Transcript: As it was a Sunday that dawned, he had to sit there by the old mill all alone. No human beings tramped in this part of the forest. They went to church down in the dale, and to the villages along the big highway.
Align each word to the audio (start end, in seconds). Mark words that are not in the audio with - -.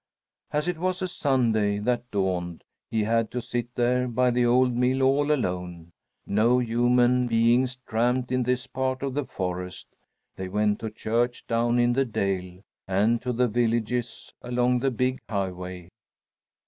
As 0.49 0.67
it 0.67 0.79
was 0.79 1.03
a 1.03 1.07
Sunday 1.07 1.77
that 1.77 2.09
dawned, 2.09 2.63
he 2.89 3.03
had 3.03 3.29
to 3.29 3.39
sit 3.39 3.75
there 3.75 4.07
by 4.07 4.31
the 4.31 4.47
old 4.47 4.73
mill 4.73 5.03
all 5.03 5.31
alone. 5.31 5.91
No 6.25 6.57
human 6.57 7.27
beings 7.27 7.75
tramped 7.87 8.31
in 8.31 8.41
this 8.41 8.65
part 8.65 9.03
of 9.03 9.13
the 9.13 9.25
forest. 9.25 9.89
They 10.37 10.47
went 10.47 10.79
to 10.79 10.89
church 10.89 11.45
down 11.45 11.77
in 11.77 11.93
the 11.93 12.05
dale, 12.05 12.63
and 12.87 13.21
to 13.21 13.31
the 13.31 13.47
villages 13.47 14.33
along 14.41 14.79
the 14.79 14.89
big 14.89 15.21
highway. 15.29 15.89